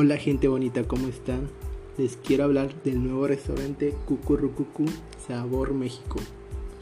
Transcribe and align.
Hola 0.00 0.16
gente 0.16 0.46
bonita, 0.46 0.84
¿cómo 0.84 1.08
están? 1.08 1.48
Les 1.96 2.16
quiero 2.16 2.44
hablar 2.44 2.84
del 2.84 3.02
nuevo 3.02 3.26
restaurante 3.26 3.96
Cucurrucucu 4.06 4.84
Sabor 5.26 5.74
México. 5.74 6.20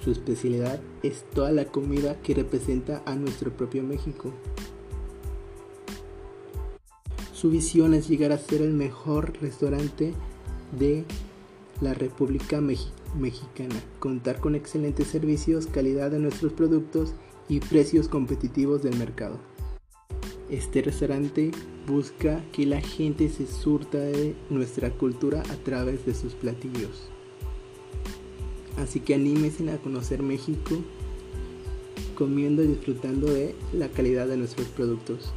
Su 0.05 0.11
especialidad 0.11 0.83
es 1.03 1.25
toda 1.33 1.51
la 1.51 1.65
comida 1.65 2.21
que 2.21 2.35
representa 2.35 3.03
a 3.07 3.15
nuestro 3.15 3.51
propio 3.57 3.83
México. 3.83 4.35
Su 7.33 7.49
visión 7.49 7.95
es 7.95 8.07
llegar 8.07 8.33
a 8.33 8.39
ser 8.39 8.61
el 8.61 8.75
mejor 8.75 9.33
restaurante 9.41 10.13
de 10.79 11.07
la 11.81 11.95
República 11.95 12.61
Mexicana, 12.61 13.77
contar 13.99 14.41
con 14.41 14.55
excelentes 14.55 15.07
servicios, 15.07 15.67
calidad 15.69 16.11
de 16.11 16.19
nuestros 16.19 16.53
productos 16.53 17.15
y 17.49 17.61
precios 17.61 18.09
competitivos 18.09 18.83
del 18.83 18.99
mercado. 18.99 19.39
Este 20.51 20.81
restaurante 20.81 21.51
busca 21.89 22.41
que 22.53 22.67
la 22.67 22.81
gente 22.81 23.29
se 23.29 23.49
surta 23.49 23.99
de 23.99 24.37
nuestra 24.49 24.91
cultura 24.91 25.43
a 25.51 25.57
través 25.57 26.07
de 26.07 26.15
sus 26.15 26.35
platillos. 26.35 27.09
Así 28.77 29.01
que 29.01 29.15
anímense 29.15 29.69
a 29.71 29.79
conocer 29.79 30.23
México 30.23 30.77
comiendo 32.17 32.63
y 32.63 32.69
disfrutando 32.69 33.27
de 33.27 33.55
la 33.73 33.89
calidad 33.89 34.29
de 34.29 34.37
nuestros 34.37 34.69
productos. 34.69 35.33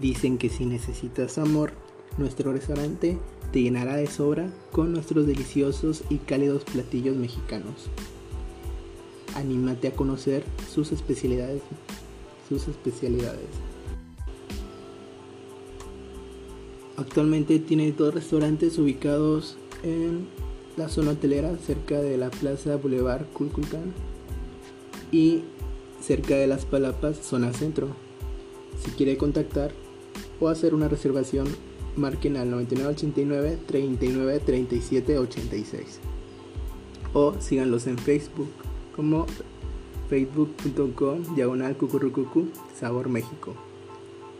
Dicen 0.00 0.36
que 0.36 0.50
si 0.50 0.66
necesitas 0.66 1.38
amor, 1.38 1.72
nuestro 2.18 2.52
restaurante 2.52 3.18
te 3.52 3.62
llenará 3.62 3.96
de 3.96 4.06
sobra 4.06 4.52
con 4.70 4.92
nuestros 4.92 5.26
deliciosos 5.26 6.04
y 6.10 6.18
cálidos 6.18 6.64
platillos 6.64 7.16
mexicanos. 7.16 7.88
Anímate 9.34 9.88
a 9.88 9.92
conocer 9.92 10.44
sus 10.72 10.92
especialidades 10.92 11.62
sus 12.48 12.68
especialidades. 12.68 13.48
Actualmente 16.96 17.58
tiene 17.58 17.92
dos 17.92 18.14
restaurantes 18.14 18.78
ubicados 18.78 19.56
en 19.82 20.26
la 20.76 20.88
zona 20.88 21.12
hotelera 21.12 21.56
cerca 21.56 22.00
de 22.00 22.16
la 22.16 22.30
Plaza 22.30 22.76
Boulevard 22.76 23.26
Culculcán 23.32 23.92
y 25.10 25.42
cerca 26.00 26.36
de 26.36 26.46
Las 26.46 26.64
Palapas, 26.64 27.18
zona 27.18 27.52
centro. 27.52 27.88
Si 28.82 28.90
quiere 28.92 29.16
contactar 29.16 29.72
o 30.40 30.48
hacer 30.48 30.74
una 30.74 30.88
reservación, 30.88 31.46
marquen 31.96 32.36
al 32.36 32.50
9989 32.50 33.58
39 33.66 34.40
37 34.40 35.18
86 35.18 36.00
o 37.14 37.34
síganlos 37.40 37.86
en 37.86 37.98
Facebook 37.98 38.48
como 38.94 39.26
facebook.com 40.08 41.34
diagonal 41.34 41.76
cucurrucucu 41.76 42.48
sabor 42.74 43.08
México. 43.08 43.54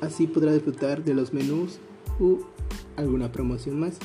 Así 0.00 0.27
podrá 0.27 0.53
disfrutar 0.53 1.05
de 1.05 1.14
los 1.14 1.33
menús 1.33 1.78
u 2.19 2.39
alguna 2.97 3.33
promoción 3.33 3.80
más. 3.80 3.98